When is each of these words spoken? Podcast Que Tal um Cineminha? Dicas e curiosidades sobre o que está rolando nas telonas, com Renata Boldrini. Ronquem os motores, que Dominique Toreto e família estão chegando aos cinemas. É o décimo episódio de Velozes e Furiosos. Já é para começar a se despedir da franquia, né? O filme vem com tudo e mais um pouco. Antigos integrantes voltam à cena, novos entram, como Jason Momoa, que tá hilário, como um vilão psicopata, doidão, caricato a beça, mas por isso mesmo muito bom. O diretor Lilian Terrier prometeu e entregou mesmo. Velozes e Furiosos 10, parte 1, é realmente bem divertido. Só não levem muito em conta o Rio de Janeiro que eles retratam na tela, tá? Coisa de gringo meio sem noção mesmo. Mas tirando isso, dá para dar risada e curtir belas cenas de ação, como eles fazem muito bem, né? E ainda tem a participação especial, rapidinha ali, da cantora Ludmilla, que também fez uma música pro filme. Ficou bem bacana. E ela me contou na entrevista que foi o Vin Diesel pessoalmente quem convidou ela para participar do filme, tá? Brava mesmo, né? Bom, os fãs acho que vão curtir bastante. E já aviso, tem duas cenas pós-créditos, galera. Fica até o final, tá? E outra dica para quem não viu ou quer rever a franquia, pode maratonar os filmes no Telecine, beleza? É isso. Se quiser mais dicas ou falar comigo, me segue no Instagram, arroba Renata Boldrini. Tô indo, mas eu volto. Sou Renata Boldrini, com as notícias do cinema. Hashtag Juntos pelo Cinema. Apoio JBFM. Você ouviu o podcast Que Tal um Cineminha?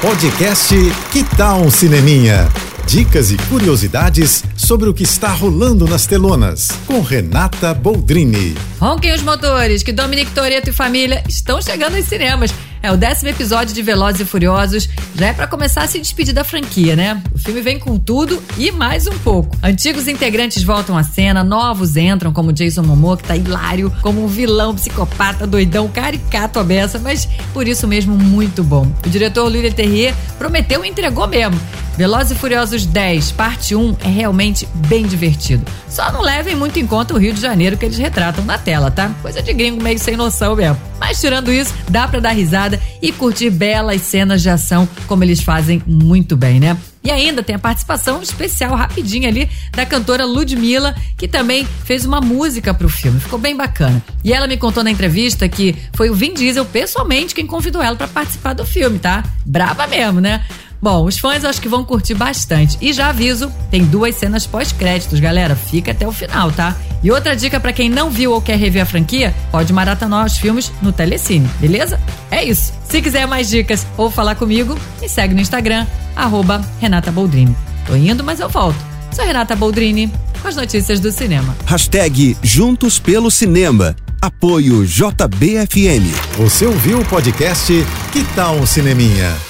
Podcast 0.00 0.76
Que 1.12 1.24
Tal 1.36 1.60
um 1.60 1.70
Cineminha? 1.72 2.48
Dicas 2.86 3.32
e 3.32 3.36
curiosidades 3.50 4.44
sobre 4.56 4.88
o 4.88 4.94
que 4.94 5.02
está 5.02 5.28
rolando 5.32 5.88
nas 5.88 6.06
telonas, 6.06 6.68
com 6.86 7.00
Renata 7.00 7.74
Boldrini. 7.74 8.54
Ronquem 8.80 9.12
os 9.12 9.22
motores, 9.22 9.82
que 9.82 9.92
Dominique 9.92 10.30
Toreto 10.30 10.70
e 10.70 10.72
família 10.72 11.24
estão 11.28 11.60
chegando 11.60 11.96
aos 11.96 12.04
cinemas. 12.04 12.54
É 12.82 12.92
o 12.92 12.96
décimo 12.96 13.28
episódio 13.28 13.74
de 13.74 13.82
Velozes 13.82 14.20
e 14.20 14.24
Furiosos. 14.24 14.88
Já 15.14 15.26
é 15.26 15.32
para 15.32 15.46
começar 15.46 15.82
a 15.82 15.86
se 15.88 15.98
despedir 15.98 16.32
da 16.32 16.44
franquia, 16.44 16.94
né? 16.94 17.20
O 17.34 17.38
filme 17.38 17.60
vem 17.60 17.78
com 17.78 17.98
tudo 17.98 18.40
e 18.56 18.70
mais 18.70 19.06
um 19.06 19.18
pouco. 19.18 19.56
Antigos 19.62 20.06
integrantes 20.06 20.62
voltam 20.62 20.96
à 20.96 21.02
cena, 21.02 21.42
novos 21.42 21.96
entram, 21.96 22.32
como 22.32 22.52
Jason 22.52 22.82
Momoa, 22.82 23.16
que 23.16 23.24
tá 23.24 23.36
hilário, 23.36 23.92
como 24.00 24.24
um 24.24 24.28
vilão 24.28 24.74
psicopata, 24.74 25.46
doidão, 25.46 25.88
caricato 25.88 26.60
a 26.60 26.64
beça, 26.64 26.98
mas 26.98 27.26
por 27.52 27.66
isso 27.66 27.88
mesmo 27.88 28.14
muito 28.14 28.62
bom. 28.62 28.86
O 29.04 29.08
diretor 29.08 29.48
Lilian 29.48 29.72
Terrier 29.72 30.14
prometeu 30.38 30.84
e 30.84 30.88
entregou 30.88 31.26
mesmo. 31.26 31.58
Velozes 31.98 32.30
e 32.30 32.34
Furiosos 32.36 32.86
10, 32.86 33.32
parte 33.32 33.74
1, 33.74 33.96
é 34.04 34.06
realmente 34.06 34.68
bem 34.86 35.04
divertido. 35.04 35.64
Só 35.88 36.12
não 36.12 36.20
levem 36.20 36.54
muito 36.54 36.78
em 36.78 36.86
conta 36.86 37.12
o 37.12 37.18
Rio 37.18 37.34
de 37.34 37.40
Janeiro 37.40 37.76
que 37.76 37.84
eles 37.84 37.98
retratam 37.98 38.44
na 38.44 38.56
tela, 38.56 38.88
tá? 38.88 39.12
Coisa 39.20 39.42
de 39.42 39.52
gringo 39.52 39.82
meio 39.82 39.98
sem 39.98 40.16
noção 40.16 40.54
mesmo. 40.54 40.78
Mas 41.00 41.20
tirando 41.20 41.52
isso, 41.52 41.74
dá 41.88 42.06
para 42.06 42.20
dar 42.20 42.30
risada 42.30 42.80
e 43.02 43.10
curtir 43.10 43.50
belas 43.50 44.00
cenas 44.02 44.42
de 44.42 44.48
ação, 44.48 44.88
como 45.08 45.24
eles 45.24 45.40
fazem 45.40 45.82
muito 45.84 46.36
bem, 46.36 46.60
né? 46.60 46.78
E 47.02 47.10
ainda 47.10 47.42
tem 47.42 47.56
a 47.56 47.58
participação 47.58 48.22
especial, 48.22 48.76
rapidinha 48.76 49.28
ali, 49.28 49.50
da 49.72 49.84
cantora 49.84 50.24
Ludmilla, 50.24 50.94
que 51.16 51.26
também 51.26 51.66
fez 51.84 52.04
uma 52.04 52.20
música 52.20 52.72
pro 52.72 52.88
filme. 52.88 53.18
Ficou 53.18 53.40
bem 53.40 53.56
bacana. 53.56 54.00
E 54.22 54.32
ela 54.32 54.46
me 54.46 54.56
contou 54.56 54.84
na 54.84 54.90
entrevista 54.92 55.48
que 55.48 55.74
foi 55.94 56.10
o 56.10 56.14
Vin 56.14 56.32
Diesel 56.32 56.64
pessoalmente 56.64 57.34
quem 57.34 57.46
convidou 57.46 57.82
ela 57.82 57.96
para 57.96 58.06
participar 58.06 58.52
do 58.52 58.64
filme, 58.64 59.00
tá? 59.00 59.24
Brava 59.44 59.84
mesmo, 59.88 60.20
né? 60.20 60.44
Bom, 60.80 61.04
os 61.04 61.18
fãs 61.18 61.44
acho 61.44 61.60
que 61.60 61.68
vão 61.68 61.84
curtir 61.84 62.14
bastante. 62.14 62.78
E 62.80 62.92
já 62.92 63.08
aviso, 63.08 63.52
tem 63.70 63.84
duas 63.84 64.14
cenas 64.14 64.46
pós-créditos, 64.46 65.18
galera. 65.18 65.56
Fica 65.56 65.90
até 65.90 66.06
o 66.06 66.12
final, 66.12 66.52
tá? 66.52 66.76
E 67.02 67.10
outra 67.10 67.34
dica 67.36 67.58
para 67.58 67.72
quem 67.72 67.88
não 67.88 68.10
viu 68.10 68.32
ou 68.32 68.40
quer 68.40 68.56
rever 68.56 68.82
a 68.82 68.86
franquia, 68.86 69.34
pode 69.50 69.72
maratonar 69.72 70.24
os 70.24 70.36
filmes 70.36 70.72
no 70.80 70.92
Telecine, 70.92 71.48
beleza? 71.60 72.00
É 72.30 72.44
isso. 72.44 72.72
Se 72.88 73.00
quiser 73.02 73.26
mais 73.26 73.48
dicas 73.48 73.86
ou 73.96 74.10
falar 74.10 74.34
comigo, 74.34 74.76
me 75.00 75.08
segue 75.08 75.34
no 75.34 75.40
Instagram, 75.40 75.86
arroba 76.14 76.64
Renata 76.80 77.10
Boldrini. 77.10 77.56
Tô 77.86 77.94
indo, 77.94 78.22
mas 78.22 78.40
eu 78.40 78.48
volto. 78.48 78.78
Sou 79.12 79.24
Renata 79.24 79.56
Boldrini, 79.56 80.12
com 80.40 80.48
as 80.48 80.56
notícias 80.56 81.00
do 81.00 81.10
cinema. 81.10 81.56
Hashtag 81.66 82.36
Juntos 82.42 82.98
pelo 82.98 83.30
Cinema. 83.30 83.96
Apoio 84.20 84.84
JBFM. 84.84 86.12
Você 86.36 86.66
ouviu 86.66 87.00
o 87.00 87.04
podcast 87.04 87.72
Que 88.12 88.24
Tal 88.34 88.56
um 88.56 88.66
Cineminha? 88.66 89.47